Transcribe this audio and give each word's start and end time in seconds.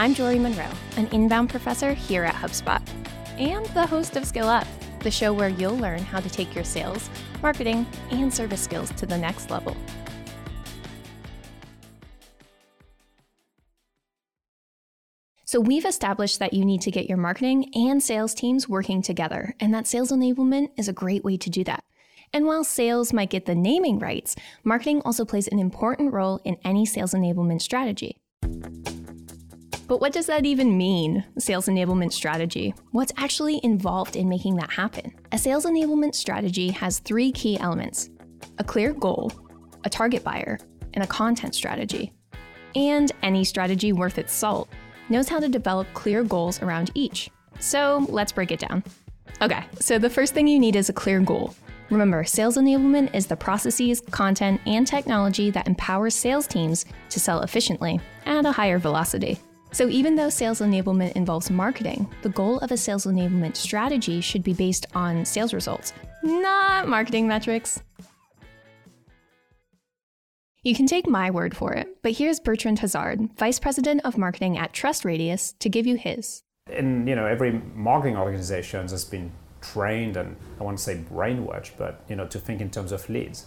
I'm 0.00 0.14
Jorie 0.14 0.40
Munroe, 0.40 0.72
an 0.96 1.08
inbound 1.08 1.50
professor 1.50 1.92
here 1.92 2.24
at 2.24 2.34
HubSpot, 2.34 2.80
and 3.36 3.66
the 3.66 3.86
host 3.86 4.16
of 4.16 4.24
Skill 4.24 4.48
Up, 4.48 4.66
the 5.00 5.10
show 5.10 5.30
where 5.30 5.50
you'll 5.50 5.76
learn 5.76 5.98
how 5.98 6.20
to 6.20 6.30
take 6.30 6.54
your 6.54 6.64
sales, 6.64 7.10
marketing, 7.42 7.86
and 8.10 8.32
service 8.32 8.62
skills 8.62 8.90
to 8.92 9.04
the 9.04 9.18
next 9.18 9.50
level. 9.50 9.76
So, 15.44 15.60
we've 15.60 15.84
established 15.84 16.38
that 16.38 16.54
you 16.54 16.64
need 16.64 16.80
to 16.80 16.90
get 16.90 17.06
your 17.06 17.18
marketing 17.18 17.70
and 17.74 18.02
sales 18.02 18.32
teams 18.32 18.66
working 18.66 19.02
together, 19.02 19.54
and 19.60 19.74
that 19.74 19.86
sales 19.86 20.12
enablement 20.12 20.70
is 20.78 20.88
a 20.88 20.94
great 20.94 21.24
way 21.24 21.36
to 21.36 21.50
do 21.50 21.62
that. 21.64 21.84
And 22.32 22.46
while 22.46 22.64
sales 22.64 23.12
might 23.12 23.28
get 23.28 23.44
the 23.44 23.54
naming 23.54 23.98
rights, 23.98 24.34
marketing 24.64 25.02
also 25.04 25.26
plays 25.26 25.46
an 25.48 25.58
important 25.58 26.14
role 26.14 26.40
in 26.46 26.56
any 26.64 26.86
sales 26.86 27.12
enablement 27.12 27.60
strategy. 27.60 28.16
But 29.90 30.00
what 30.00 30.12
does 30.12 30.26
that 30.26 30.46
even 30.46 30.78
mean, 30.78 31.24
sales 31.36 31.66
enablement 31.66 32.12
strategy? 32.12 32.72
What's 32.92 33.10
actually 33.16 33.58
involved 33.64 34.14
in 34.14 34.28
making 34.28 34.54
that 34.54 34.70
happen? 34.70 35.12
A 35.32 35.36
sales 35.36 35.66
enablement 35.66 36.14
strategy 36.14 36.68
has 36.68 37.00
three 37.00 37.32
key 37.32 37.58
elements 37.58 38.08
a 38.58 38.62
clear 38.62 38.92
goal, 38.92 39.32
a 39.82 39.90
target 39.90 40.22
buyer, 40.22 40.60
and 40.94 41.02
a 41.02 41.08
content 41.08 41.56
strategy. 41.56 42.12
And 42.76 43.10
any 43.24 43.42
strategy 43.42 43.92
worth 43.92 44.16
its 44.16 44.32
salt 44.32 44.68
knows 45.08 45.28
how 45.28 45.40
to 45.40 45.48
develop 45.48 45.92
clear 45.92 46.22
goals 46.22 46.62
around 46.62 46.92
each. 46.94 47.28
So 47.58 48.06
let's 48.08 48.30
break 48.30 48.52
it 48.52 48.60
down. 48.60 48.84
Okay, 49.42 49.64
so 49.80 49.98
the 49.98 50.08
first 50.08 50.34
thing 50.34 50.46
you 50.46 50.60
need 50.60 50.76
is 50.76 50.88
a 50.88 50.92
clear 50.92 51.18
goal. 51.18 51.52
Remember, 51.90 52.22
sales 52.22 52.56
enablement 52.56 53.12
is 53.12 53.26
the 53.26 53.34
processes, 53.34 54.00
content, 54.12 54.60
and 54.66 54.86
technology 54.86 55.50
that 55.50 55.66
empowers 55.66 56.14
sales 56.14 56.46
teams 56.46 56.84
to 57.08 57.18
sell 57.18 57.40
efficiently 57.40 57.98
at 58.24 58.46
a 58.46 58.52
higher 58.52 58.78
velocity. 58.78 59.40
So, 59.72 59.88
even 59.88 60.16
though 60.16 60.30
sales 60.30 60.60
enablement 60.60 61.12
involves 61.12 61.50
marketing, 61.50 62.08
the 62.22 62.28
goal 62.28 62.58
of 62.58 62.72
a 62.72 62.76
sales 62.76 63.06
enablement 63.06 63.56
strategy 63.56 64.20
should 64.20 64.42
be 64.42 64.52
based 64.52 64.86
on 64.94 65.24
sales 65.24 65.54
results, 65.54 65.92
not 66.22 66.88
marketing 66.88 67.28
metrics. 67.28 67.80
You 70.62 70.74
can 70.74 70.86
take 70.86 71.08
my 71.08 71.30
word 71.30 71.56
for 71.56 71.72
it, 71.72 71.88
but 72.02 72.12
here's 72.12 72.38
Bertrand 72.38 72.80
Hazard, 72.80 73.30
Vice 73.38 73.58
President 73.58 74.02
of 74.04 74.18
Marketing 74.18 74.58
at 74.58 74.74
TrustRadius, 74.74 75.58
to 75.60 75.70
give 75.70 75.86
you 75.86 75.96
his. 75.96 76.42
And 76.70 77.08
you 77.08 77.14
know, 77.14 77.26
every 77.26 77.62
marketing 77.74 78.16
organization 78.16 78.82
has 78.82 79.04
been 79.04 79.32
trained 79.62 80.16
and 80.16 80.36
I 80.58 80.64
want 80.64 80.78
to 80.78 80.84
say 80.84 80.96
brainwashed, 81.10 81.72
but 81.78 82.04
you 82.08 82.16
know, 82.16 82.26
to 82.26 82.38
think 82.38 82.60
in 82.60 82.70
terms 82.70 82.92
of 82.92 83.08
leads. 83.08 83.46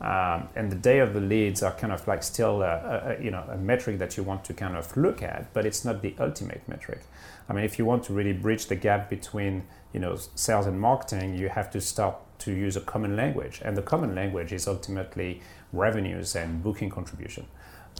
Um, 0.00 0.48
and 0.56 0.70
the 0.70 0.76
day 0.76 0.98
of 0.98 1.14
the 1.14 1.20
leads 1.20 1.62
are 1.62 1.72
kind 1.72 1.92
of 1.92 2.06
like 2.06 2.22
still 2.22 2.62
a, 2.62 3.16
a, 3.18 3.22
you 3.22 3.30
know 3.30 3.44
a 3.48 3.56
metric 3.56 3.98
that 3.98 4.16
you 4.16 4.22
want 4.22 4.44
to 4.44 4.54
kind 4.54 4.76
of 4.76 4.96
look 4.96 5.22
at, 5.22 5.52
but 5.54 5.64
it's 5.64 5.84
not 5.84 6.02
the 6.02 6.14
ultimate 6.18 6.62
metric. 6.68 7.02
I 7.48 7.52
mean, 7.52 7.64
if 7.64 7.78
you 7.78 7.84
want 7.84 8.04
to 8.04 8.12
really 8.12 8.32
bridge 8.32 8.66
the 8.66 8.76
gap 8.76 9.08
between 9.08 9.64
you 9.92 10.00
know 10.00 10.16
sales 10.34 10.66
and 10.66 10.80
marketing, 10.80 11.38
you 11.38 11.48
have 11.48 11.70
to 11.70 11.80
start 11.80 12.16
to 12.40 12.52
use 12.52 12.76
a 12.76 12.80
common 12.80 13.16
language, 13.16 13.62
and 13.64 13.76
the 13.76 13.82
common 13.82 14.14
language 14.14 14.52
is 14.52 14.66
ultimately 14.66 15.40
revenues 15.72 16.34
and 16.34 16.62
booking 16.62 16.90
contribution. 16.90 17.46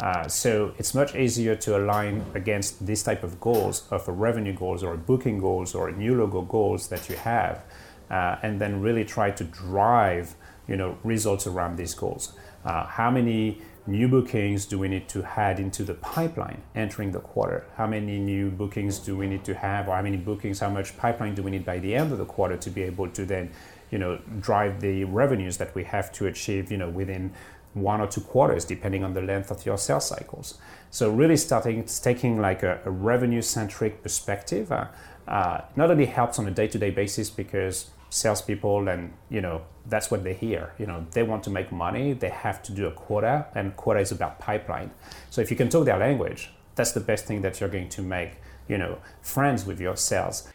Uh, 0.00 0.26
so 0.26 0.74
it's 0.76 0.92
much 0.94 1.14
easier 1.14 1.54
to 1.54 1.76
align 1.76 2.24
against 2.34 2.84
this 2.84 3.04
type 3.04 3.22
of 3.22 3.40
goals 3.40 3.86
of 3.92 4.08
a 4.08 4.12
revenue 4.12 4.52
goals 4.52 4.82
or 4.82 4.94
a 4.94 4.98
booking 4.98 5.38
goals 5.38 5.74
or 5.74 5.88
a 5.88 5.92
new 5.92 6.16
logo 6.16 6.42
goals 6.42 6.88
that 6.88 7.08
you 7.08 7.14
have, 7.14 7.62
uh, 8.10 8.36
and 8.42 8.60
then 8.60 8.80
really 8.80 9.04
try 9.04 9.30
to 9.30 9.44
drive 9.44 10.34
you 10.66 10.76
know, 10.76 10.96
results 11.04 11.46
around 11.46 11.76
these 11.76 11.94
goals. 11.94 12.32
Uh, 12.64 12.86
how 12.86 13.10
many 13.10 13.60
new 13.86 14.08
bookings 14.08 14.64
do 14.64 14.78
we 14.78 14.88
need 14.88 15.06
to 15.08 15.22
add 15.38 15.60
into 15.60 15.84
the 15.84 15.92
pipeline 15.94 16.62
entering 16.74 17.12
the 17.12 17.20
quarter? 17.20 17.66
How 17.76 17.86
many 17.86 18.18
new 18.18 18.50
bookings 18.50 18.98
do 18.98 19.16
we 19.16 19.26
need 19.26 19.44
to 19.44 19.54
have, 19.54 19.88
or 19.88 19.96
how 19.96 20.02
many 20.02 20.16
bookings, 20.16 20.60
how 20.60 20.70
much 20.70 20.96
pipeline 20.96 21.34
do 21.34 21.42
we 21.42 21.50
need 21.50 21.66
by 21.66 21.78
the 21.78 21.94
end 21.94 22.12
of 22.12 22.18
the 22.18 22.24
quarter 22.24 22.56
to 22.56 22.70
be 22.70 22.82
able 22.82 23.08
to 23.10 23.26
then, 23.26 23.50
you 23.90 23.98
know, 23.98 24.18
drive 24.40 24.80
the 24.80 25.04
revenues 25.04 25.58
that 25.58 25.74
we 25.74 25.84
have 25.84 26.10
to 26.12 26.26
achieve, 26.26 26.70
you 26.70 26.78
know, 26.78 26.88
within 26.88 27.32
one 27.74 28.00
or 28.00 28.06
two 28.06 28.20
quarters, 28.20 28.64
depending 28.64 29.04
on 29.04 29.12
the 29.12 29.20
length 29.20 29.50
of 29.50 29.66
your 29.66 29.76
sales 29.76 30.06
cycles. 30.08 30.58
So 30.90 31.10
really 31.10 31.36
starting 31.36 31.84
taking 31.84 32.40
like 32.40 32.62
a, 32.62 32.80
a 32.86 32.90
revenue-centric 32.90 34.02
perspective 34.02 34.72
uh, 34.72 34.86
uh, 35.26 35.62
not 35.76 35.90
only 35.90 36.06
helps 36.06 36.38
on 36.38 36.46
a 36.46 36.50
day-to-day 36.50 36.90
basis 36.90 37.30
because 37.30 37.90
salespeople 38.10 38.88
and 38.88 39.12
you 39.28 39.40
know 39.40 39.62
that's 39.86 40.10
what 40.10 40.22
they 40.24 40.34
hear. 40.34 40.72
You 40.78 40.86
know 40.86 41.06
they 41.12 41.22
want 41.22 41.42
to 41.44 41.50
make 41.50 41.72
money, 41.72 42.12
they 42.12 42.30
have 42.30 42.62
to 42.64 42.72
do 42.72 42.86
a 42.86 42.92
quota, 42.92 43.46
and 43.54 43.76
quota 43.76 44.00
is 44.00 44.12
about 44.12 44.38
pipeline. 44.38 44.90
So 45.30 45.40
if 45.40 45.50
you 45.50 45.56
can 45.56 45.68
talk 45.68 45.84
their 45.84 45.98
language, 45.98 46.50
that's 46.74 46.92
the 46.92 47.00
best 47.00 47.26
thing 47.26 47.42
that 47.42 47.60
you're 47.60 47.68
going 47.68 47.88
to 47.90 48.02
make 48.02 48.36
you 48.68 48.78
know 48.78 48.98
friends 49.22 49.64
with 49.64 49.80
your 49.80 49.96
sales. 49.96 50.48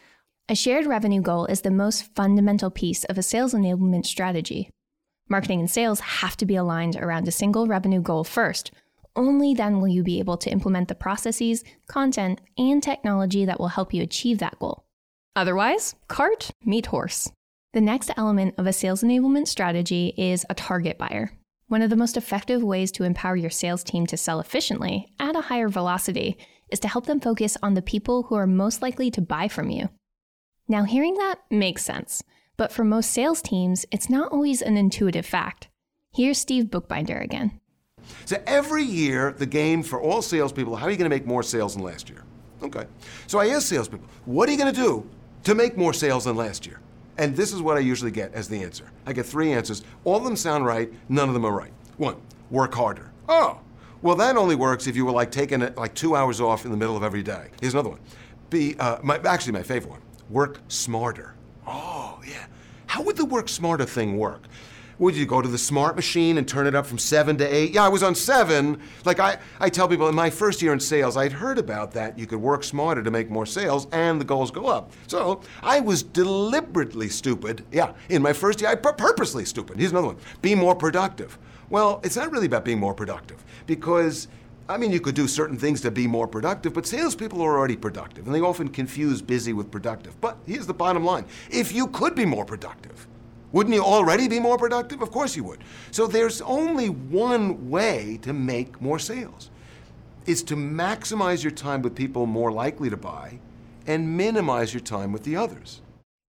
A 0.48 0.56
shared 0.56 0.88
revenue 0.88 1.22
goal 1.22 1.46
is 1.46 1.62
the 1.62 1.72
most 1.72 2.16
fundamental 2.16 2.72
piece 2.72 3.04
of 3.06 3.18
a 3.18 3.24
sales 3.24 3.54
enablement 3.54 4.06
strategy. 4.06 4.72
Marketing 5.28 5.60
and 5.60 5.70
sales 5.70 6.00
have 6.00 6.36
to 6.38 6.46
be 6.46 6.56
aligned 6.56 6.96
around 6.96 7.28
a 7.28 7.32
single 7.32 7.68
revenue 7.68 8.02
goal 8.02 8.24
first. 8.24 8.72
Only 9.16 9.54
then 9.54 9.80
will 9.80 9.88
you 9.88 10.04
be 10.04 10.20
able 10.20 10.38
to 10.38 10.50
implement 10.50 10.88
the 10.88 10.96
processes, 10.96 11.64
content, 11.88 12.42
and 12.58 12.82
technology 12.82 13.46
that 13.46 13.60
will 13.60 13.70
help 13.70 13.94
you 13.94 14.02
achieve 14.02 14.40
that 14.40 14.60
goal. 14.60 14.86
Otherwise, 15.36 15.96
cart, 16.08 16.52
meet 16.64 16.88
horse. 16.88 17.32
The 17.74 17.82
next 17.82 18.12
element 18.18 18.56
of 18.58 18.66
a 18.66 18.74
sales 18.74 19.04
enablement 19.04 19.48
strategy 19.48 20.14
is 20.18 20.46
a 20.50 20.56
target 20.56 20.98
buyer. 20.98 21.32
One 21.68 21.82
of 21.84 21.92
the 21.92 21.96
most 21.96 22.18
effective 22.18 22.64
ways 22.64 22.92
to 22.94 23.04
empower 23.04 23.36
your 23.36 23.52
sales 23.52 23.84
team 23.84 24.08
to 24.08 24.18
sell 24.18 24.40
efficiently 24.40 25.14
at 25.20 25.36
a 25.36 25.42
higher 25.42 25.70
velocity 25.70 26.38
is 26.70 26.80
to 26.80 26.88
help 26.88 27.06
them 27.06 27.20
focus 27.20 27.58
on 27.62 27.76
the 27.76 27.82
people 27.82 28.24
who 28.24 28.36
are 28.36 28.48
most 28.48 28.82
likely 28.82 29.12
to 29.12 29.22
buy 29.22 29.48
from 29.48 29.70
you. 29.70 29.90
Now, 30.68 30.84
hearing 30.84 31.16
that 31.16 31.36
makes 31.52 31.84
sense. 31.84 32.24
But 32.58 32.72
for 32.72 32.84
most 32.84 33.12
sales 33.12 33.42
teams, 33.42 33.86
it's 33.92 34.10
not 34.10 34.32
always 34.32 34.62
an 34.62 34.78
intuitive 34.78 35.26
fact. 35.26 35.70
Here's 36.14 36.38
Steve 36.38 36.70
Bookbinder 36.70 37.18
again. 37.18 37.60
So 38.26 38.42
every 38.46 38.84
year, 38.84 39.34
the 39.38 39.46
game 39.46 39.84
for 39.84 40.02
all 40.02 40.22
salespeople, 40.22 40.76
how 40.76 40.86
are 40.86 40.92
you 40.92 40.98
going 40.98 41.10
to 41.10 41.16
make 41.16 41.26
more 41.26 41.44
sales 41.44 41.76
than 41.76 41.84
last 41.84 42.10
year? 42.10 42.24
Okay. 42.62 42.86
So 43.28 43.40
I 43.40 43.48
ask 43.48 43.68
salespeople, 43.68 44.08
what 44.26 44.50
are 44.50 44.52
you 44.52 44.58
going 44.58 44.74
to 44.74 44.82
do 44.82 45.10
to 45.44 45.56
make 45.56 45.78
more 45.78 45.94
sales 45.94 46.26
than 46.26 46.36
last 46.36 46.66
year? 46.66 46.80
And 47.18 47.36
this 47.36 47.52
is 47.52 47.62
what 47.62 47.78
I 47.78 47.82
usually 47.82 48.12
get 48.12 48.34
as 48.34 48.48
the 48.48 48.62
answer. 48.64 48.86
I 49.06 49.14
get 49.14 49.26
three 49.26 49.52
answers. 49.52 49.84
All 50.06 50.18
of 50.18 50.24
them 50.24 50.36
sound 50.36 50.66
right, 50.66 50.92
none 51.10 51.28
of 51.28 51.34
them 51.34 51.46
are 51.46 51.52
right. 51.52 51.74
One, 51.98 52.16
work 52.50 52.74
harder. 52.74 53.12
Oh, 53.28 53.60
well, 54.02 54.16
that 54.16 54.38
only 54.38 54.56
works 54.56 54.88
if 54.88 54.96
you 54.96 55.06
were 55.06 55.12
like 55.12 55.32
taking 55.32 55.60
like 55.76 55.94
two 55.94 56.16
hours 56.16 56.40
off 56.40 56.64
in 56.64 56.72
the 56.72 56.78
middle 56.78 56.96
of 56.96 57.04
every 57.04 57.24
day. 57.24 57.50
Here's 57.60 57.74
another 57.74 57.90
one. 57.90 58.00
Be, 58.50 58.76
uh, 58.80 59.00
my, 59.04 59.18
actually, 59.18 59.52
my 59.54 59.64
favorite 59.64 59.92
one 59.92 60.02
work 60.30 60.60
smarter. 60.68 61.34
Oh, 61.68 62.20
yeah. 62.26 62.46
How 62.86 63.02
would 63.04 63.18
the 63.18 63.26
work 63.26 63.50
smarter 63.50 63.86
thing 63.86 64.18
work? 64.18 64.44
Would 65.00 65.16
you 65.16 65.26
go 65.26 65.42
to 65.42 65.48
the 65.48 65.58
smart 65.58 65.96
machine 65.96 66.38
and 66.38 66.46
turn 66.46 66.68
it 66.68 66.76
up 66.76 66.86
from 66.86 66.98
seven 66.98 67.38
to 67.38 67.48
eight? 67.48 67.74
Yeah, 67.74 67.86
I 67.86 67.88
was 67.88 68.04
on 68.04 68.16
seven. 68.16 68.82
Like 69.06 69.22
I, 69.22 69.38
I 69.60 69.70
tell 69.70 69.88
people 69.88 70.10
in 70.10 70.16
my 70.16 70.30
first 70.30 70.62
year 70.62 70.74
in 70.74 70.80
sales, 70.82 71.16
I'd 71.16 71.32
heard 71.32 71.58
about 71.58 71.94
that. 71.94 72.20
You 72.20 72.28
could 72.28 72.42
work 72.42 72.66
smarter 72.66 73.02
to 73.02 73.10
make 73.10 73.30
more 73.30 73.46
sales 73.46 73.88
and 73.94 74.20
the 74.20 74.26
goals 74.26 74.52
go 74.52 74.68
up. 74.68 74.92
So 75.08 75.42
I 75.64 75.80
was 75.80 76.04
deliberately 76.04 77.08
stupid. 77.08 77.64
Yeah, 77.72 77.94
in 78.10 78.22
my 78.22 78.34
first 78.34 78.60
year, 78.60 78.70
I 78.70 78.76
purposely 78.76 79.46
stupid. 79.46 79.80
Here's 79.80 79.92
another 79.92 80.08
one 80.08 80.18
be 80.42 80.54
more 80.54 80.76
productive. 80.76 81.38
Well, 81.70 82.02
it's 82.04 82.18
not 82.18 82.30
really 82.32 82.48
about 82.48 82.66
being 82.66 82.80
more 82.80 82.94
productive 82.94 83.44
because 83.68 84.28
I 84.68 84.78
mean, 84.78 84.92
you 84.92 85.00
could 85.00 85.16
do 85.16 85.28
certain 85.28 85.58
things 85.58 85.82
to 85.82 85.90
be 85.90 86.06
more 86.06 86.28
productive, 86.28 86.74
but 86.74 86.86
salespeople 86.86 87.42
are 87.42 87.58
already 87.58 87.76
productive, 87.76 88.28
and 88.28 88.36
they 88.36 88.42
often 88.42 88.68
confuse 88.68 89.20
busy 89.20 89.52
with 89.52 89.72
productive. 89.72 90.20
But 90.22 90.38
here's 90.46 90.68
the 90.68 90.76
bottom 90.76 91.04
line 91.04 91.26
if 91.50 91.72
you 91.74 91.88
could 91.88 92.14
be 92.14 92.26
more 92.26 92.46
productive, 92.46 93.08
wouldn't 93.52 93.76
you 93.76 93.84
already 93.84 94.28
be 94.28 94.40
more 94.40 94.58
productive? 94.58 95.02
Of 95.02 95.12
course 95.12 95.36
you 95.36 95.44
would. 95.46 95.64
So 95.92 96.08
there's 96.08 96.42
only 96.42 96.90
one 96.90 97.70
way 97.70 98.20
to 98.22 98.34
make 98.34 98.82
more 98.82 99.00
sales. 99.00 99.50
It's 100.26 100.44
to 100.44 100.56
maximize 100.56 101.44
your 101.44 101.52
time 101.52 101.82
with 101.82 101.96
people 101.96 102.26
more 102.26 102.52
likely 102.52 102.90
to 102.90 102.98
buy 102.98 103.40
and 103.88 104.16
minimize 104.16 104.74
your 104.74 104.82
time 104.82 105.12
with 105.12 105.24
the 105.24 105.36
others. 105.36 105.82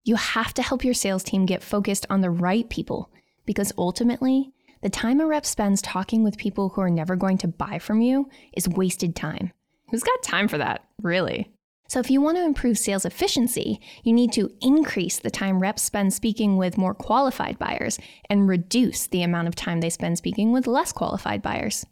You 0.03 0.15
have 0.15 0.53
to 0.55 0.63
help 0.63 0.83
your 0.83 0.95
sales 0.95 1.23
team 1.23 1.45
get 1.45 1.61
focused 1.61 2.07
on 2.09 2.21
the 2.21 2.31
right 2.31 2.67
people 2.69 3.11
because 3.45 3.71
ultimately, 3.77 4.51
the 4.81 4.89
time 4.89 5.19
a 5.19 5.27
rep 5.27 5.45
spends 5.45 5.81
talking 5.81 6.23
with 6.23 6.37
people 6.37 6.69
who 6.69 6.81
are 6.81 6.89
never 6.89 7.15
going 7.15 7.37
to 7.39 7.47
buy 7.47 7.77
from 7.77 8.01
you 8.01 8.27
is 8.53 8.67
wasted 8.67 9.15
time. 9.15 9.51
Who's 9.91 10.01
got 10.01 10.23
time 10.23 10.47
for 10.47 10.57
that, 10.57 10.83
really? 11.03 11.51
So, 11.91 11.99
if 11.99 12.09
you 12.09 12.21
want 12.21 12.37
to 12.37 12.45
improve 12.45 12.77
sales 12.77 13.03
efficiency, 13.03 13.81
you 14.05 14.13
need 14.13 14.31
to 14.31 14.49
increase 14.61 15.19
the 15.19 15.29
time 15.29 15.59
reps 15.59 15.81
spend 15.81 16.13
speaking 16.13 16.55
with 16.55 16.77
more 16.77 16.93
qualified 16.93 17.59
buyers 17.59 17.99
and 18.29 18.47
reduce 18.47 19.07
the 19.07 19.23
amount 19.23 19.49
of 19.49 19.55
time 19.55 19.81
they 19.81 19.89
spend 19.89 20.17
speaking 20.17 20.53
with 20.53 20.67
less 20.67 20.93
qualified 20.93 21.41
buyers. 21.41 21.85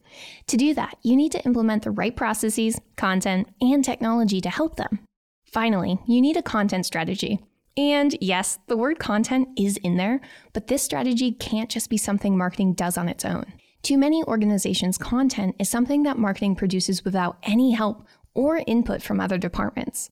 To 0.47 0.55
do 0.55 0.73
that, 0.73 0.97
you 1.03 1.17
need 1.17 1.33
to 1.33 1.43
implement 1.43 1.83
the 1.83 1.91
right 1.91 2.15
processes, 2.15 2.79
content, 2.95 3.49
and 3.59 3.83
technology 3.83 4.39
to 4.39 4.49
help 4.49 4.77
them. 4.77 4.99
Finally, 5.43 5.99
you 6.07 6.21
need 6.21 6.37
a 6.37 6.41
content 6.41 6.85
strategy. 6.85 7.37
And 7.75 8.15
yes, 8.21 8.57
the 8.67 8.77
word 8.77 8.99
content 8.99 9.49
is 9.57 9.75
in 9.75 9.97
there, 9.97 10.21
but 10.53 10.67
this 10.67 10.81
strategy 10.81 11.33
can't 11.33 11.69
just 11.69 11.89
be 11.89 11.97
something 11.97 12.37
marketing 12.37 12.71
does 12.71 12.97
on 12.97 13.09
its 13.09 13.25
own. 13.25 13.51
Too 13.81 13.97
many 13.97 14.23
organizations' 14.25 14.97
content 14.97 15.55
is 15.57 15.69
something 15.69 16.03
that 16.03 16.17
marketing 16.17 16.55
produces 16.55 17.05
without 17.05 17.37
any 17.43 17.71
help 17.71 18.05
or 18.33 18.63
input 18.67 19.01
from 19.01 19.19
other 19.19 19.37
departments. 19.37 20.09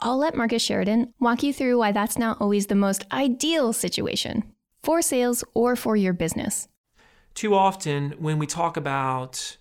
I'll 0.00 0.18
let 0.18 0.34
Marcus 0.34 0.62
Sheridan 0.62 1.14
walk 1.20 1.42
you 1.42 1.52
through 1.52 1.78
why 1.78 1.92
that's 1.92 2.18
not 2.18 2.40
always 2.40 2.66
the 2.66 2.74
most 2.74 3.04
ideal 3.12 3.72
situation 3.72 4.44
for 4.82 5.00
sales 5.00 5.44
or 5.54 5.76
for 5.76 5.94
your 5.94 6.12
business. 6.12 6.66
Too 7.34 7.54
often, 7.54 8.12
when 8.18 8.38
we 8.38 8.46
talk 8.46 8.76
about 8.76 9.56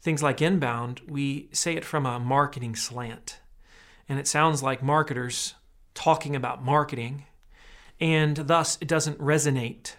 things 0.00 0.22
like 0.22 0.40
inbound, 0.40 1.00
we 1.06 1.48
say 1.52 1.74
it 1.74 1.84
from 1.84 2.06
a 2.06 2.18
marketing 2.18 2.74
slant. 2.76 3.40
And 4.08 4.18
it 4.18 4.26
sounds 4.26 4.62
like 4.62 4.82
marketers 4.82 5.54
talking 5.94 6.34
about 6.34 6.64
marketing, 6.64 7.24
and 8.00 8.36
thus 8.36 8.76
it 8.80 8.88
doesn't 8.88 9.18
resonate 9.18 9.92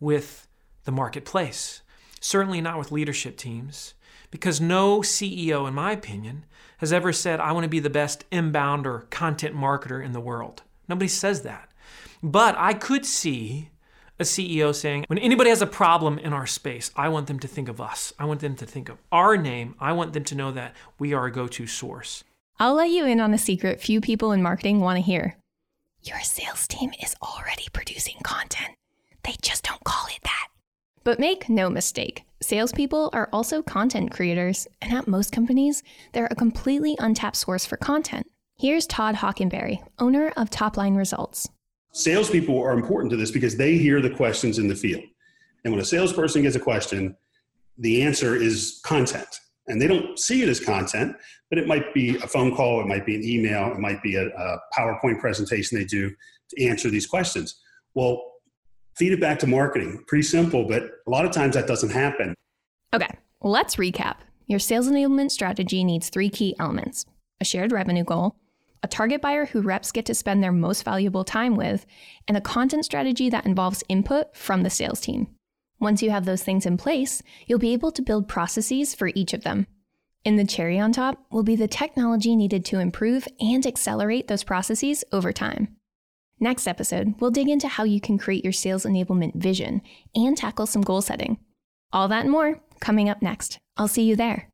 with 0.00 0.48
the 0.84 0.92
marketplace. 0.92 1.82
Certainly 2.20 2.60
not 2.60 2.78
with 2.78 2.92
leadership 2.92 3.36
teams, 3.36 3.94
because 4.30 4.60
no 4.60 5.00
CEO, 5.00 5.66
in 5.66 5.74
my 5.74 5.92
opinion, 5.92 6.44
has 6.78 6.92
ever 6.92 7.12
said, 7.12 7.40
I 7.40 7.52
want 7.52 7.64
to 7.64 7.68
be 7.68 7.80
the 7.80 7.90
best 7.90 8.24
inbound 8.30 8.86
or 8.86 9.06
content 9.10 9.54
marketer 9.54 10.04
in 10.04 10.12
the 10.12 10.20
world. 10.20 10.62
Nobody 10.88 11.08
says 11.08 11.42
that. 11.42 11.70
But 12.22 12.56
I 12.56 12.74
could 12.74 13.04
see 13.04 13.70
a 14.18 14.24
CEO 14.24 14.74
saying, 14.74 15.04
when 15.06 15.18
anybody 15.18 15.50
has 15.50 15.62
a 15.62 15.66
problem 15.66 16.18
in 16.18 16.32
our 16.32 16.46
space, 16.46 16.90
I 16.96 17.08
want 17.08 17.26
them 17.26 17.38
to 17.40 17.48
think 17.48 17.68
of 17.68 17.80
us. 17.80 18.12
I 18.18 18.24
want 18.24 18.40
them 18.40 18.56
to 18.56 18.66
think 18.66 18.88
of 18.88 18.98
our 19.12 19.36
name. 19.36 19.74
I 19.78 19.92
want 19.92 20.12
them 20.12 20.24
to 20.24 20.34
know 20.34 20.50
that 20.52 20.74
we 20.98 21.12
are 21.12 21.26
a 21.26 21.32
go 21.32 21.46
to 21.46 21.66
source. 21.66 22.24
I'll 22.58 22.74
let 22.74 22.90
you 22.90 23.06
in 23.06 23.20
on 23.20 23.32
a 23.32 23.38
secret 23.38 23.80
few 23.80 24.00
people 24.00 24.32
in 24.32 24.42
marketing 24.42 24.80
want 24.80 24.96
to 24.96 25.02
hear. 25.02 25.36
Your 26.02 26.20
sales 26.20 26.66
team 26.66 26.92
is 27.02 27.14
already 27.22 27.66
producing 27.72 28.16
content. 28.24 28.74
They 29.22 29.34
just 29.42 29.64
don't 29.64 29.82
call 29.84 30.06
it 30.08 30.20
that. 30.24 30.48
But 31.08 31.18
make 31.18 31.48
no 31.48 31.70
mistake, 31.70 32.26
salespeople 32.42 33.08
are 33.14 33.30
also 33.32 33.62
content 33.62 34.10
creators, 34.10 34.68
and 34.82 34.92
at 34.92 35.08
most 35.08 35.32
companies, 35.32 35.82
they're 36.12 36.28
a 36.30 36.34
completely 36.34 36.98
untapped 36.98 37.36
source 37.36 37.64
for 37.64 37.78
content. 37.78 38.26
Here's 38.58 38.86
Todd 38.86 39.14
Hockenberry, 39.14 39.78
owner 39.98 40.34
of 40.36 40.50
Topline 40.50 40.98
Results. 40.98 41.48
Salespeople 41.92 42.60
are 42.60 42.72
important 42.72 43.10
to 43.12 43.16
this 43.16 43.30
because 43.30 43.56
they 43.56 43.78
hear 43.78 44.02
the 44.02 44.10
questions 44.10 44.58
in 44.58 44.68
the 44.68 44.74
field. 44.74 45.02
And 45.64 45.72
when 45.72 45.80
a 45.80 45.84
salesperson 45.86 46.42
gets 46.42 46.56
a 46.56 46.60
question, 46.60 47.16
the 47.78 48.02
answer 48.02 48.36
is 48.36 48.82
content. 48.84 49.40
And 49.66 49.80
they 49.80 49.86
don't 49.86 50.18
see 50.18 50.42
it 50.42 50.48
as 50.50 50.60
content, 50.60 51.16
but 51.48 51.58
it 51.58 51.66
might 51.66 51.94
be 51.94 52.16
a 52.16 52.26
phone 52.26 52.54
call, 52.54 52.82
it 52.82 52.86
might 52.86 53.06
be 53.06 53.14
an 53.14 53.24
email, 53.24 53.72
it 53.72 53.78
might 53.78 54.02
be 54.02 54.16
a, 54.16 54.26
a 54.26 54.58
PowerPoint 54.78 55.20
presentation 55.20 55.78
they 55.78 55.86
do 55.86 56.10
to 56.50 56.66
answer 56.66 56.90
these 56.90 57.06
questions. 57.06 57.62
Well, 57.94 58.27
feed 58.98 59.12
it 59.12 59.20
back 59.20 59.38
to 59.40 59.46
marketing. 59.46 60.04
Pretty 60.06 60.22
simple, 60.22 60.64
but 60.64 60.82
a 61.06 61.10
lot 61.10 61.24
of 61.24 61.32
times 61.32 61.54
that 61.54 61.66
doesn't 61.66 61.90
happen. 61.90 62.34
Okay, 62.92 63.08
let's 63.40 63.76
recap. 63.76 64.16
Your 64.46 64.58
sales 64.58 64.88
enablement 64.88 65.30
strategy 65.30 65.84
needs 65.84 66.08
three 66.08 66.30
key 66.30 66.54
elements 66.58 67.04
a 67.40 67.44
shared 67.44 67.70
revenue 67.70 68.02
goal, 68.02 68.34
a 68.82 68.88
target 68.88 69.20
buyer 69.20 69.46
who 69.46 69.60
reps 69.60 69.92
get 69.92 70.04
to 70.06 70.14
spend 70.14 70.42
their 70.42 70.50
most 70.50 70.84
valuable 70.84 71.22
time 71.22 71.54
with, 71.54 71.86
and 72.26 72.36
a 72.36 72.40
content 72.40 72.84
strategy 72.84 73.30
that 73.30 73.46
involves 73.46 73.84
input 73.88 74.34
from 74.36 74.62
the 74.62 74.70
sales 74.70 75.00
team. 75.00 75.28
Once 75.78 76.02
you 76.02 76.10
have 76.10 76.24
those 76.24 76.42
things 76.42 76.66
in 76.66 76.76
place, 76.76 77.22
you'll 77.46 77.58
be 77.58 77.72
able 77.72 77.92
to 77.92 78.02
build 78.02 78.26
processes 78.26 78.94
for 78.94 79.12
each 79.14 79.32
of 79.32 79.44
them. 79.44 79.66
In 80.24 80.36
the 80.36 80.44
cherry 80.44 80.78
on 80.80 80.92
top 80.92 81.24
will 81.30 81.44
be 81.44 81.54
the 81.54 81.68
technology 81.68 82.34
needed 82.34 82.64
to 82.66 82.80
improve 82.80 83.28
and 83.40 83.64
accelerate 83.64 84.26
those 84.26 84.42
processes 84.42 85.04
over 85.12 85.32
time. 85.32 85.76
Next 86.40 86.68
episode, 86.68 87.14
we'll 87.18 87.30
dig 87.30 87.48
into 87.48 87.68
how 87.68 87.84
you 87.84 88.00
can 88.00 88.18
create 88.18 88.44
your 88.44 88.52
sales 88.52 88.84
enablement 88.84 89.34
vision 89.34 89.82
and 90.14 90.36
tackle 90.36 90.66
some 90.66 90.82
goal 90.82 91.02
setting. 91.02 91.38
All 91.92 92.08
that 92.08 92.22
and 92.22 92.30
more 92.30 92.60
coming 92.80 93.08
up 93.08 93.22
next. 93.22 93.58
I'll 93.76 93.88
see 93.88 94.02
you 94.02 94.14
there. 94.14 94.48